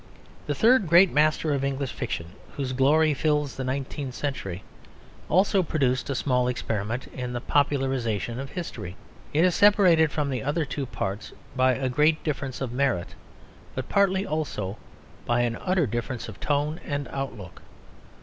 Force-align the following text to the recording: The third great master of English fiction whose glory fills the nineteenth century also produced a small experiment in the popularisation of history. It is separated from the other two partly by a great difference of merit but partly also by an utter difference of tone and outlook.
The 0.47 0.55
third 0.55 0.87
great 0.87 1.11
master 1.11 1.53
of 1.53 1.63
English 1.63 1.93
fiction 1.93 2.31
whose 2.53 2.73
glory 2.73 3.13
fills 3.13 3.55
the 3.55 3.63
nineteenth 3.63 4.15
century 4.15 4.63
also 5.29 5.61
produced 5.61 6.09
a 6.09 6.15
small 6.15 6.47
experiment 6.47 7.05
in 7.13 7.33
the 7.33 7.39
popularisation 7.39 8.39
of 8.39 8.49
history. 8.49 8.97
It 9.31 9.45
is 9.45 9.53
separated 9.53 10.11
from 10.11 10.31
the 10.31 10.41
other 10.41 10.65
two 10.65 10.87
partly 10.87 11.37
by 11.55 11.75
a 11.75 11.87
great 11.87 12.23
difference 12.23 12.61
of 12.61 12.71
merit 12.71 13.13
but 13.75 13.89
partly 13.89 14.25
also 14.25 14.79
by 15.27 15.41
an 15.41 15.55
utter 15.57 15.85
difference 15.85 16.27
of 16.27 16.39
tone 16.39 16.79
and 16.83 17.07
outlook. 17.09 17.61